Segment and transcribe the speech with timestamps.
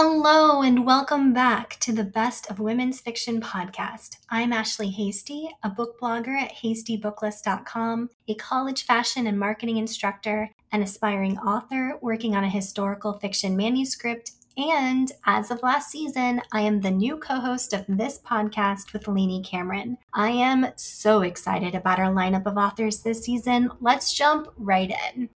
[0.00, 4.18] Hello, and welcome back to the Best of Women's Fiction podcast.
[4.30, 10.82] I'm Ashley Hasty, a book blogger at hastybooklist.com, a college fashion and marketing instructor, an
[10.82, 16.80] aspiring author working on a historical fiction manuscript, and as of last season, I am
[16.80, 19.98] the new co host of this podcast with Lainey Cameron.
[20.14, 23.72] I am so excited about our lineup of authors this season.
[23.80, 25.30] Let's jump right in.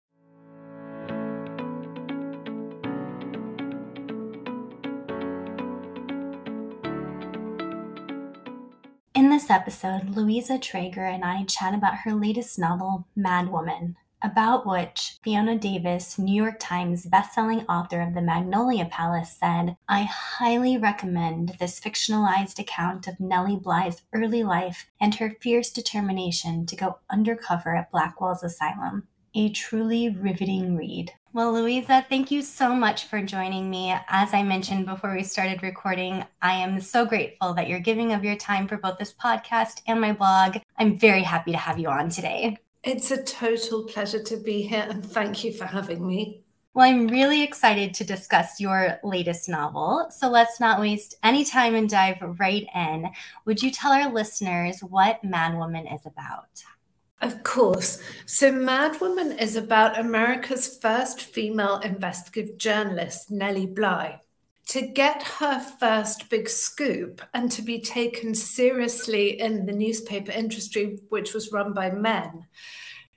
[9.13, 15.17] In this episode, Louisa Treger and I chat about her latest novel, Madwoman, about which
[15.21, 21.57] Fiona Davis, New York Times bestselling author of The Magnolia Palace, said, I highly recommend
[21.59, 27.75] this fictionalized account of Nellie Bly's early life and her fierce determination to go undercover
[27.75, 29.09] at Blackwell's Asylum.
[29.35, 31.11] A truly riveting read.
[31.33, 33.95] Well, Louisa, thank you so much for joining me.
[34.09, 38.25] As I mentioned before we started recording, I am so grateful that you're giving of
[38.25, 40.57] your time for both this podcast and my blog.
[40.77, 42.57] I'm very happy to have you on today.
[42.83, 46.41] It's a total pleasure to be here, and thank you for having me.
[46.73, 50.07] Well, I'm really excited to discuss your latest novel.
[50.09, 53.09] So let's not waste any time and dive right in.
[53.45, 56.61] Would you tell our listeners what Madwoman is about?
[57.21, 58.01] Of course.
[58.25, 64.21] So, Madwoman is about America's first female investigative journalist, Nellie Bly.
[64.69, 70.99] To get her first big scoop and to be taken seriously in the newspaper industry,
[71.09, 72.47] which was run by men,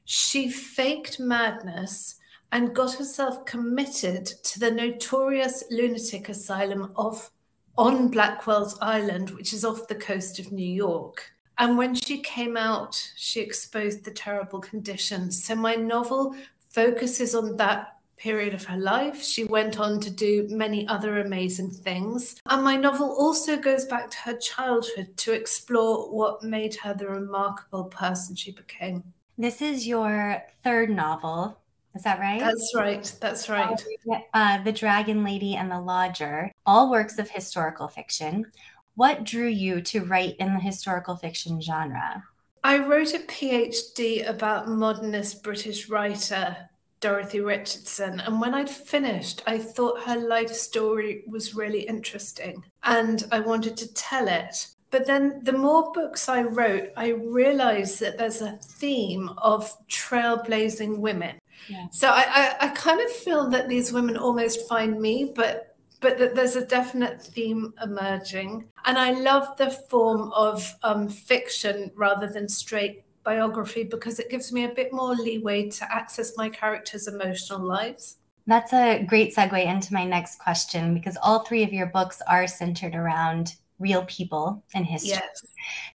[0.04, 2.16] she faked madness
[2.52, 7.30] and got herself committed to the notorious lunatic asylum of
[7.76, 11.33] on Blackwell's Island, which is off the coast of New York.
[11.58, 15.44] And when she came out, she exposed the terrible conditions.
[15.44, 16.34] So my novel
[16.70, 19.22] focuses on that period of her life.
[19.22, 22.36] She went on to do many other amazing things.
[22.48, 27.08] And my novel also goes back to her childhood to explore what made her the
[27.08, 29.04] remarkable person she became.
[29.36, 31.58] This is your third novel.
[31.94, 32.40] Is that right?
[32.40, 33.16] That's right.
[33.20, 33.84] That's right.
[34.32, 38.46] Uh, the Dragon Lady and the Lodger, all works of historical fiction.
[38.94, 42.24] What drew you to write in the historical fiction genre?
[42.62, 46.68] I wrote a PhD about modernist British writer
[47.00, 48.20] Dorothy Richardson.
[48.20, 53.76] And when I'd finished, I thought her life story was really interesting and I wanted
[53.76, 54.68] to tell it.
[54.90, 60.98] But then the more books I wrote, I realized that there's a theme of trailblazing
[60.98, 61.38] women.
[61.68, 61.88] Yeah.
[61.90, 65.73] So I, I, I kind of feel that these women almost find me, but
[66.04, 68.68] but that there's a definite theme emerging.
[68.84, 74.52] And I love the form of um, fiction rather than straight biography because it gives
[74.52, 78.16] me a bit more leeway to access my characters' emotional lives.
[78.46, 82.46] That's a great segue into my next question because all three of your books are
[82.46, 85.12] centered around real people in history.
[85.12, 85.46] Yes.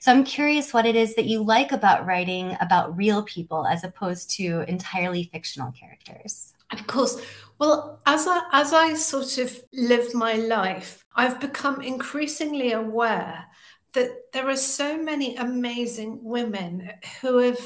[0.01, 3.85] So I'm curious what it is that you like about writing about real people as
[3.85, 6.54] opposed to entirely fictional characters.
[6.81, 7.21] Of course.
[7.59, 13.47] Well, as I, as I sort of live my life, I've become increasingly aware
[13.93, 16.91] that there are so many amazing women
[17.21, 17.61] who have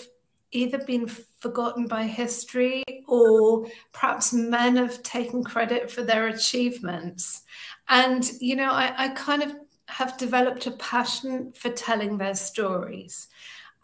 [0.50, 1.08] either been
[1.40, 7.42] forgotten by history or perhaps men have taken credit for their achievements.
[7.88, 9.54] And, you know, I, I kind of
[9.88, 13.28] have developed a passion for telling their stories.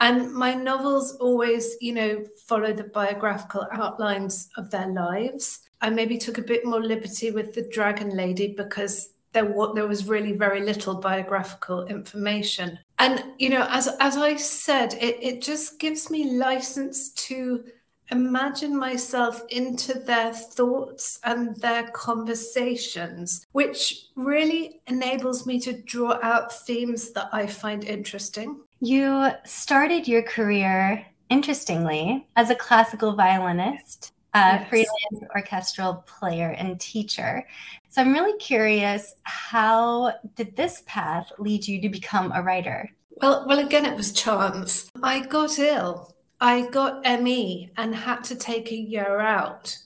[0.05, 5.61] And my novels always, you know, follow the biographical outlines of their lives.
[5.81, 10.07] I maybe took a bit more liberty with the Dragon Lady because there, there was
[10.07, 12.79] really very little biographical information.
[12.99, 17.65] And, you know, as, as I said, it, it just gives me license to
[18.11, 26.53] imagine myself into their thoughts and their conversations, which really enables me to draw out
[26.53, 28.61] themes that I find interesting.
[28.85, 34.69] You started your career, interestingly, as a classical violinist, a yes.
[34.69, 37.47] freelance orchestral player, and teacher.
[37.89, 42.91] So I'm really curious how did this path lead you to become a writer?
[43.23, 44.91] Well, well, again, it was chance.
[45.03, 46.15] I got ill.
[46.43, 49.79] I got ME and had to take a year out.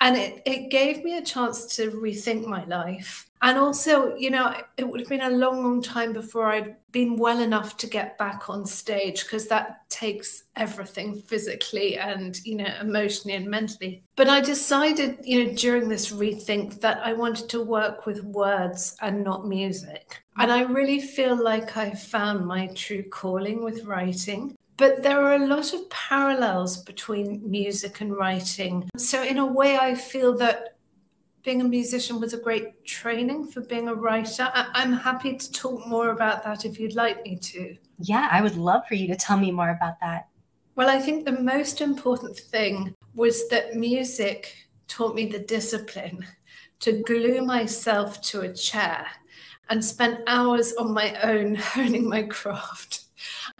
[0.00, 3.30] And it, it gave me a chance to rethink my life.
[3.42, 7.16] And also, you know, it would have been a long, long time before I'd been
[7.16, 12.72] well enough to get back on stage because that takes everything physically and, you know,
[12.80, 14.04] emotionally and mentally.
[14.14, 18.96] But I decided, you know, during this rethink that I wanted to work with words
[19.02, 20.22] and not music.
[20.36, 24.56] And I really feel like I found my true calling with writing.
[24.76, 28.88] But there are a lot of parallels between music and writing.
[28.96, 30.71] So, in a way, I feel that
[31.42, 34.50] being a musician was a great training for being a writer.
[34.54, 37.76] I- am happy to talk more about that if you'd like me to.
[37.98, 40.28] Yeah, I would love for you to tell me more about that.
[40.76, 44.54] Well, I think the most important thing was that music
[44.88, 46.24] taught me the discipline
[46.80, 49.06] to glue myself to a chair
[49.68, 53.04] and spend hours on my own honing my craft.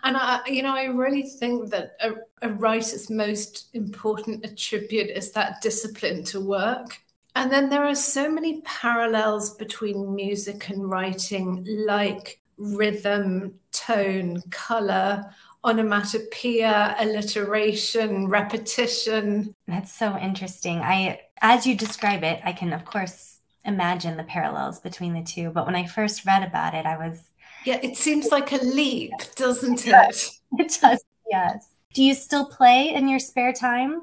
[0.04, 2.12] And I, you know, I really think that a,
[2.42, 6.98] a writer's most important attribute is that discipline to work.
[7.34, 15.32] And then there are so many parallels between music and writing, like rhythm, tone, color,
[15.64, 19.54] onomatopoeia, alliteration, repetition.
[19.66, 20.80] That's so interesting.
[20.80, 25.50] I as you describe it, I can of course imagine the parallels between the two,
[25.50, 27.32] but when I first read about it, I was
[27.64, 30.30] Yeah, it seems like a leap, doesn't it?
[30.58, 31.02] It does.
[31.30, 31.68] Yes.
[31.94, 34.02] Do you still play in your spare time?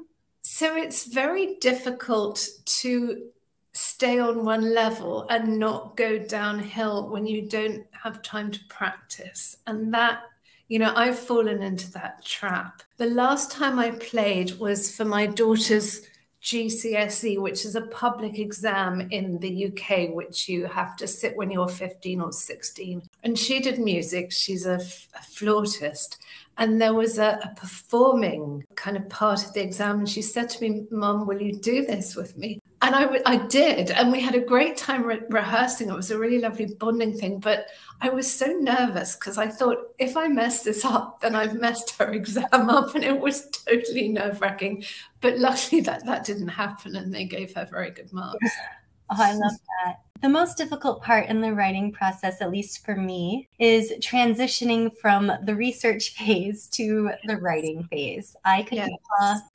[0.52, 2.44] So it's very difficult
[2.80, 3.28] to
[3.72, 9.56] stay on one level and not go downhill when you don't have time to practice.
[9.68, 10.22] And that,
[10.66, 12.82] you know, I've fallen into that trap.
[12.96, 16.02] The last time I played was for my daughter's
[16.42, 21.52] GCSE, which is a public exam in the UK, which you have to sit when
[21.52, 23.02] you're 15 or 16.
[23.22, 24.80] And she did music, she's a,
[25.14, 26.18] a flautist.
[26.60, 30.00] And there was a, a, performing kind of part of the exam.
[30.00, 32.60] And she said to me, Mom, will you do this with me?
[32.82, 33.90] And I, I did.
[33.90, 35.88] And we had a great time re- rehearsing.
[35.88, 37.40] It was a really lovely bonding thing.
[37.40, 37.68] But
[38.02, 41.96] I was so nervous because I thought if I mess this up, then I've messed
[41.96, 42.94] her exam up.
[42.94, 44.84] And it was totally nerve wracking.
[45.22, 46.94] But luckily that, that didn't happen.
[46.94, 48.50] And they gave her very good marks.
[49.10, 50.09] I love that.
[50.22, 55.32] The most difficult part in the writing process, at least for me, is transitioning from
[55.44, 58.36] the research phase to the writing phase.
[58.44, 58.88] I could yes.
[58.88, 58.98] be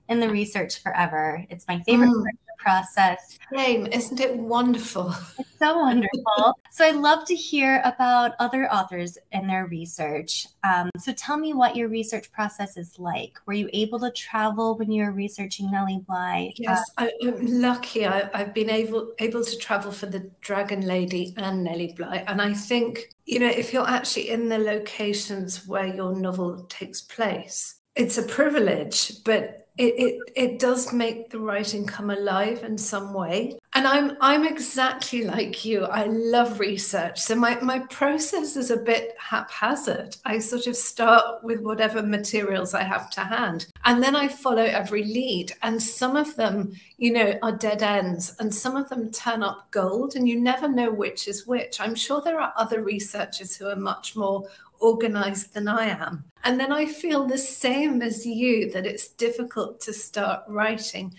[0.09, 1.45] in the research forever.
[1.49, 2.25] It's my favorite mm.
[2.59, 3.39] process.
[3.53, 5.13] Same, isn't it wonderful?
[5.37, 6.53] It's so wonderful.
[6.71, 10.47] so I love to hear about other authors and their research.
[10.63, 13.37] Um, so tell me what your research process is like.
[13.45, 16.53] Were you able to travel when you were researching Nellie Bly?
[16.57, 18.05] Yes, uh, I, am lucky.
[18.05, 22.41] I, have been able able to travel for the Dragon Lady and Nellie Bly, and
[22.41, 27.75] I think you know if you're actually in the locations where your novel takes place,
[27.95, 33.13] it's a privilege, but it, it it does make the writing come alive in some
[33.13, 33.57] way.
[33.74, 35.83] And i'm i'm exactly like you.
[35.83, 37.19] I love research.
[37.19, 40.16] So my my process is a bit haphazard.
[40.25, 44.63] I sort of start with whatever materials i have to hand and then i follow
[44.63, 45.51] every lead.
[45.62, 49.69] And some of them you know are dead ends and some of them turn up
[49.72, 51.81] gold and you never know which is which.
[51.81, 54.48] I'm sure there are other researchers who are much more
[54.80, 56.24] organized than I am.
[56.44, 61.13] And then I feel the same as you that it's difficult to start writing.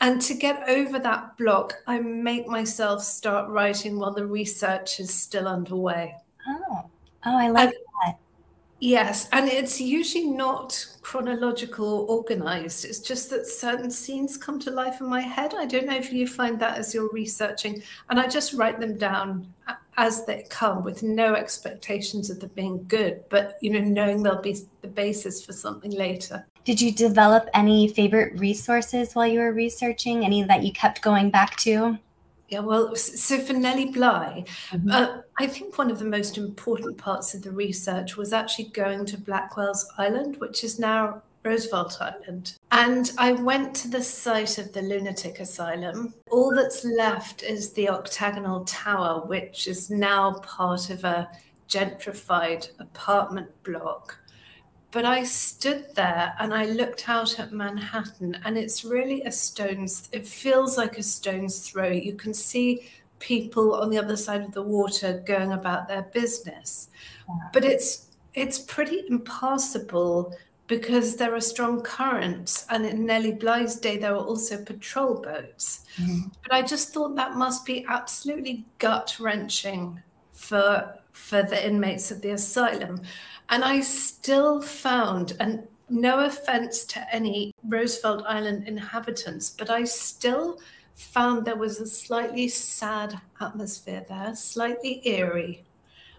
[0.00, 5.12] And to get over that block, I make myself start writing while the research is
[5.12, 6.14] still underway.
[6.46, 6.84] Oh,
[7.24, 7.85] oh, I like and.
[8.78, 12.84] Yes, and it's usually not chronological or organized.
[12.84, 15.54] It's just that certain scenes come to life in my head.
[15.56, 18.98] I don't know if you find that as you're researching, and I just write them
[18.98, 19.52] down
[19.96, 24.42] as they come with no expectations of them being good, but you know, knowing they'll
[24.42, 26.46] be the basis for something later.
[26.64, 30.24] Did you develop any favorite resources while you were researching?
[30.24, 31.98] Any that you kept going back to?
[32.48, 34.90] Yeah, well, so for Nellie Bly, mm-hmm.
[34.90, 39.04] uh, I think one of the most important parts of the research was actually going
[39.06, 42.54] to Blackwell's Island, which is now Roosevelt Island.
[42.70, 46.14] And I went to the site of the lunatic asylum.
[46.30, 51.28] All that's left is the octagonal tower, which is now part of a
[51.68, 54.18] gentrified apartment block.
[54.96, 60.08] But I stood there and I looked out at Manhattan, and it's really a stone's,
[60.10, 61.88] it feels like a stone's throw.
[61.88, 62.88] You can see
[63.18, 66.88] people on the other side of the water going about their business.
[67.52, 70.34] But it's it's pretty impassable
[70.66, 72.64] because there are strong currents.
[72.70, 75.84] And in Nellie Bly's day, there were also patrol boats.
[76.00, 76.28] Mm-hmm.
[76.42, 80.00] But I just thought that must be absolutely gut wrenching
[80.32, 83.02] for for the inmates of the asylum.
[83.48, 90.58] And I still found, and no offense to any Roosevelt Island inhabitants, but I still
[90.94, 95.62] found there was a slightly sad atmosphere there, slightly eerie.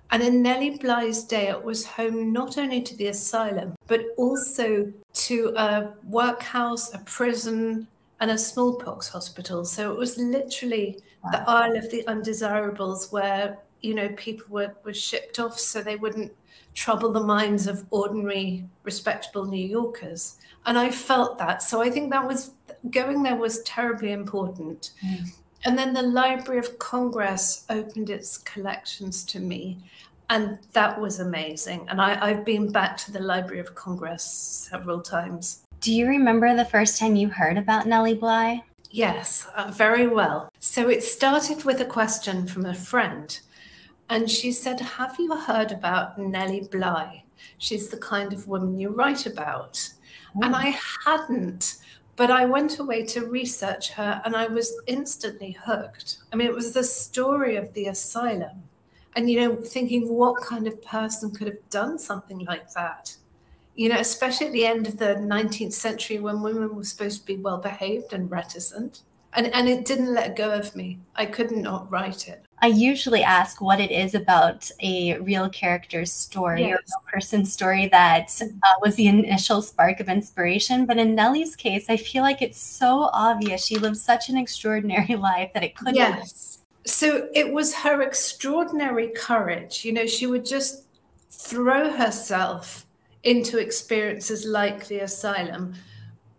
[0.10, 4.93] And in Nellie Bly's day, it was home not only to the asylum, but also
[5.13, 7.88] to a workhouse, a prison,
[8.19, 9.65] and a smallpox hospital.
[9.65, 11.31] So it was literally wow.
[11.31, 15.98] the Isle of the Undesirables where, you know, people were, were shipped off so they
[15.98, 16.31] wouldn't
[16.77, 20.38] trouble the minds of ordinary, respectable New Yorkers.
[20.65, 21.63] And I felt that.
[21.63, 22.51] So I think that was
[22.91, 24.91] going there was terribly important.
[25.03, 25.31] Mm.
[25.65, 29.79] And then the Library of Congress opened its collections to me.
[30.29, 31.88] And that was amazing.
[31.89, 34.24] And I, I've been back to the Library of Congress
[34.69, 35.63] several times.
[35.81, 38.63] Do you remember the first time you heard about Nellie Bly?
[38.91, 40.50] Yes, uh, very well.
[40.60, 43.39] So it started with a question from a friend.
[44.09, 47.23] And she said, Have you heard about Nellie Bly?
[47.57, 49.89] She's the kind of woman you write about.
[50.35, 50.41] Oh.
[50.43, 50.57] And mm.
[50.57, 51.77] I hadn't.
[52.15, 56.17] But I went away to research her and I was instantly hooked.
[56.33, 58.63] I mean, it was the story of the asylum.
[59.15, 63.17] And, you know, thinking what kind of person could have done something like that?
[63.75, 67.25] You know, especially at the end of the 19th century when women were supposed to
[67.25, 69.01] be well behaved and reticent.
[69.33, 70.99] And, and it didn't let go of me.
[71.15, 72.47] I could not write it.
[72.59, 76.79] I usually ask what it is about a real character's story yes.
[76.79, 78.47] or a person's story that uh,
[78.81, 80.87] was the initial spark of inspiration.
[80.87, 83.65] But in Nellie's case, I feel like it's so obvious.
[83.65, 85.95] She lived such an extraordinary life that it couldn't.
[85.95, 86.59] Yes.
[86.85, 89.85] So it was her extraordinary courage.
[89.85, 90.85] You know, she would just
[91.29, 92.87] throw herself
[93.21, 95.75] into experiences like the asylum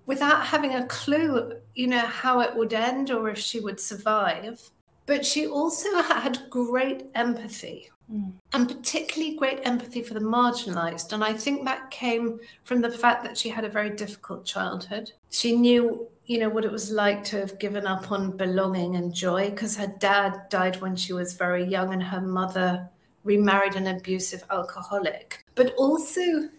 [0.06, 4.70] without having a clue, you know, how it would end or if she would survive
[5.08, 7.90] but she also had great empathy.
[8.12, 8.34] Mm.
[8.52, 11.12] And particularly great empathy for the marginalized.
[11.12, 15.12] And I think that came from the fact that she had a very difficult childhood.
[15.30, 19.14] She knew, you know, what it was like to have given up on belonging and
[19.14, 22.88] joy because her dad died when she was very young and her mother
[23.24, 25.44] remarried an abusive alcoholic.
[25.54, 26.50] But also,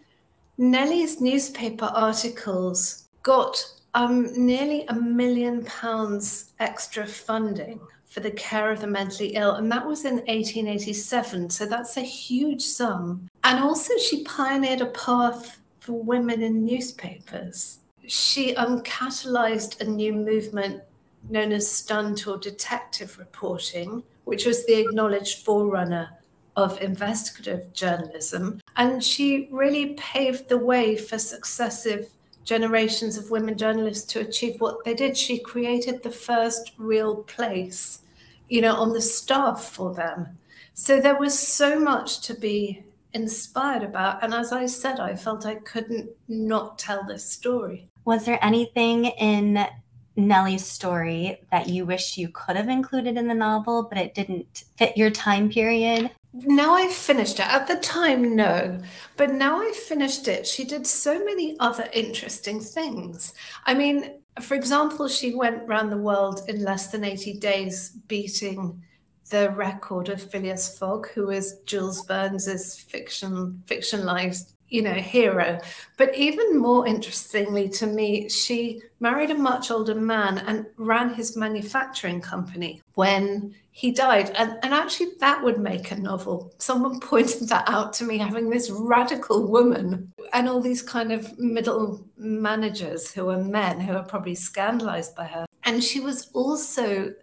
[0.58, 3.64] Nellie's newspaper articles got
[3.94, 9.56] um, nearly a million pounds extra funding for the care of the mentally ill.
[9.56, 11.50] And that was in 1887.
[11.52, 13.30] So that's a huge sum.
[13.44, 17.80] And also, she pioneered a path for women in newspapers.
[18.08, 20.84] She um, catalyzed a new movement
[21.30, 26.10] known as stunt or detective reporting, which was the acknowledged forerunner
[26.56, 28.60] of investigative journalism.
[28.76, 32.10] And she really paved the way for successive
[32.50, 35.16] generations of women journalists to achieve what they did.
[35.16, 38.00] She created the first real place,
[38.48, 40.40] you know, on the staff for them.
[40.74, 44.24] So there was so much to be inspired about.
[44.24, 47.88] And as I said, I felt I couldn't not tell this story.
[48.04, 49.68] Was there anything in
[50.16, 54.64] Nellie's story that you wish you could have included in the novel, but it didn't
[54.76, 56.10] fit your time period?
[56.34, 57.48] Now I've finished it.
[57.48, 58.80] At the time, no.
[59.18, 63.34] But now I've finished it, she did so many other interesting things.
[63.66, 68.84] I mean, for example, she went around the world in less than 80 days, beating
[69.30, 75.60] the record of Phileas Fogg, who is Jules Verne's fiction fictionalized you know, hero.
[75.98, 81.36] But even more interestingly to me, she married a much older man and ran his
[81.36, 84.30] manufacturing company when he died.
[84.36, 86.54] And, and actually, that would make a novel.
[86.58, 91.40] Someone pointed that out to me, having this radical woman and all these kind of
[91.40, 95.46] middle managers who are men who are probably scandalized by her.
[95.64, 97.14] And she was also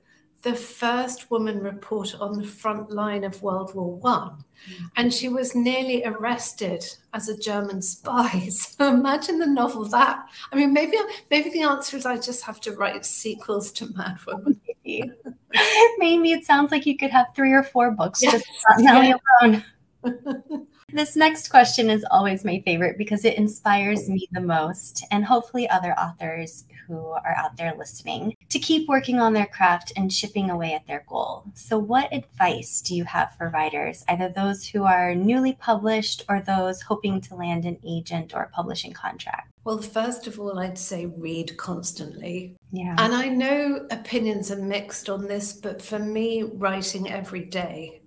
[0.44, 4.30] the first woman reporter on the front line of World War One.
[4.70, 4.90] Mm.
[4.96, 8.48] And she was nearly arrested as a German spy.
[8.50, 10.24] So imagine the novel that.
[10.52, 10.96] I mean, maybe
[11.30, 14.60] maybe the answer is I just have to write sequels to Mad Woman.
[15.98, 18.32] maybe it sounds like you could have three or four books yes.
[18.32, 18.46] just
[18.78, 19.16] Nellie yeah.
[19.42, 20.66] alone.
[20.92, 25.68] This next question is always my favorite because it inspires me the most, and hopefully
[25.68, 30.48] other authors who are out there listening to keep working on their craft and chipping
[30.48, 31.42] away at their goal.
[31.54, 36.40] So, what advice do you have for writers, either those who are newly published or
[36.40, 39.50] those hoping to land an agent or publishing contract?
[39.66, 42.54] Well, first of all, I'd say read constantly.
[42.70, 42.94] Yeah.
[42.98, 48.02] And I know opinions are mixed on this, but for me, writing every day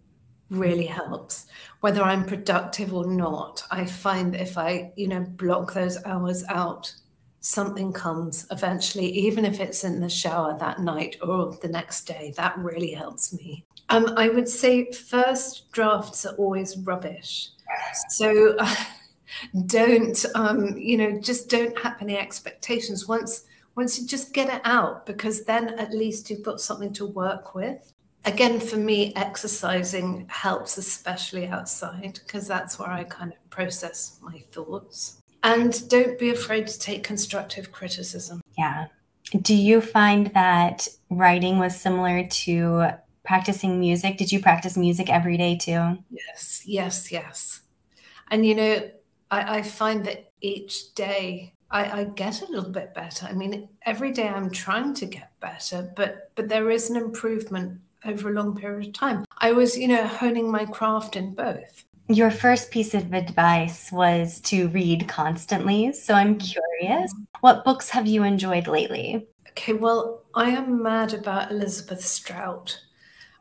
[0.49, 1.45] really helps
[1.81, 6.43] whether i'm productive or not i find that if i you know block those hours
[6.49, 6.91] out
[7.39, 12.33] something comes eventually even if it's in the shower that night or the next day
[12.35, 17.49] that really helps me um, i would say first drafts are always rubbish
[18.09, 18.75] so uh,
[19.65, 23.43] don't um, you know just don't have any expectations once
[23.75, 27.55] once you just get it out because then at least you've got something to work
[27.55, 27.93] with
[28.25, 34.39] again, for me, exercising helps, especially outside, because that's where I kind of process my
[34.51, 35.21] thoughts.
[35.43, 38.41] And don't be afraid to take constructive criticism.
[38.57, 38.87] Yeah.
[39.41, 42.89] Do you find that writing was similar to
[43.23, 44.17] practicing music?
[44.17, 45.97] Did you practice music every day too?
[46.09, 47.61] Yes, yes, yes.
[48.31, 48.91] And you know,
[49.31, 53.27] I, I find that each day I, I, get a little bit better.
[53.27, 57.79] I mean, every day I'm trying to get better, but but there is an improvement
[58.05, 59.25] over a long period of time.
[59.37, 61.85] I was, you know, honing my craft in both.
[62.07, 65.93] Your first piece of advice was to read constantly.
[65.93, 69.27] So I'm curious, what books have you enjoyed lately?
[69.49, 72.79] Okay, well, I am mad about Elizabeth Strout.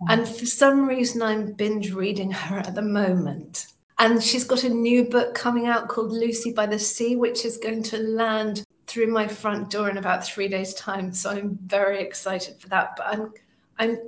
[0.03, 0.07] Mm.
[0.11, 3.69] And for some reason, I'm binge reading her at the moment.
[3.99, 7.57] And she's got a new book coming out called Lucy by the Sea, which is
[7.57, 11.13] going to land through my front door in about three days' time.
[11.13, 12.95] So I'm very excited for that.
[12.97, 13.33] But I'm,
[13.79, 13.99] I'm,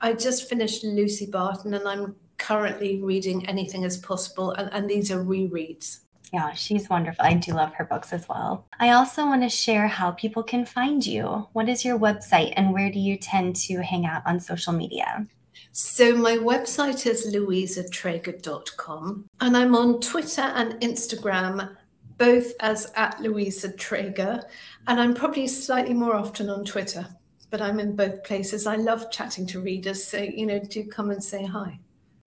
[0.00, 5.10] I just finished Lucy Barton, and I'm currently reading Anything is Possible, and, and these
[5.10, 6.00] are rereads.
[6.32, 7.24] Yeah, she's wonderful.
[7.24, 8.66] I do love her books as well.
[8.78, 11.48] I also want to share how people can find you.
[11.52, 15.26] What is your website and where do you tend to hang out on social media?
[15.72, 21.76] So my website is louisatreger.com and I'm on Twitter and Instagram
[22.16, 24.42] both as at Louisa Treger
[24.86, 27.06] and I'm probably slightly more often on Twitter,
[27.50, 28.66] but I'm in both places.
[28.66, 31.78] I love chatting to readers, so you know, do come and say hi.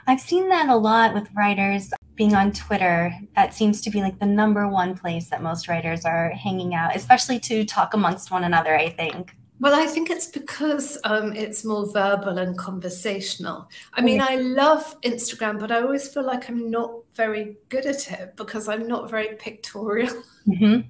[0.08, 3.14] I've seen that a lot with writers being on Twitter.
[3.36, 6.96] That seems to be like the number one place that most writers are hanging out,
[6.96, 9.36] especially to talk amongst one another, I think.
[9.62, 13.70] Well, I think it's because um, it's more verbal and conversational.
[13.94, 18.12] I mean, I love Instagram, but I always feel like I'm not very good at
[18.12, 20.24] it because I'm not very pictorial.
[20.48, 20.90] Mm-hmm.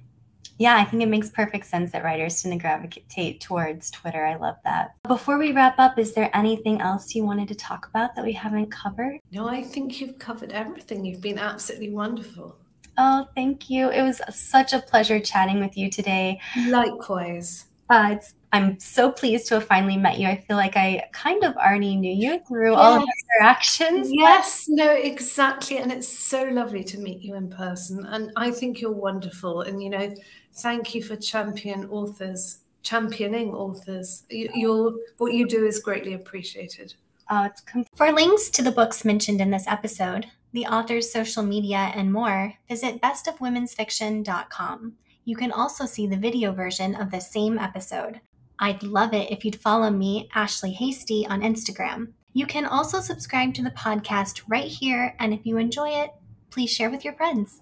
[0.58, 4.24] Yeah, I think it makes perfect sense that writers tend to gravitate towards Twitter.
[4.24, 4.94] I love that.
[5.06, 8.32] Before we wrap up, is there anything else you wanted to talk about that we
[8.32, 9.18] haven't covered?
[9.30, 11.04] No, I think you've covered everything.
[11.04, 12.56] You've been absolutely wonderful.
[12.96, 13.90] Oh, thank you.
[13.90, 16.40] It was such a pleasure chatting with you today.
[16.68, 17.66] Likewise.
[17.92, 20.26] Uh, it's I'm so pleased to have finally met you.
[20.26, 22.78] I feel like I kind of already knew you through yes.
[22.78, 24.08] all of our interactions.
[24.12, 25.78] Yes, no, exactly.
[25.78, 28.04] And it's so lovely to meet you in person.
[28.04, 29.62] And I think you're wonderful.
[29.62, 30.14] And, you know,
[30.52, 34.24] thank you for champion authors, championing authors.
[34.28, 36.94] You, what you do is greatly appreciated.
[37.30, 41.42] Oh, it's com- for links to the books mentioned in this episode, the author's social
[41.42, 44.92] media, and more, visit bestofwomensfiction.com.
[45.24, 48.20] You can also see the video version of the same episode.
[48.58, 52.12] I'd love it if you'd follow me, Ashley Hasty, on Instagram.
[52.32, 56.10] You can also subscribe to the podcast right here, and if you enjoy it,
[56.50, 57.60] please share with your friends.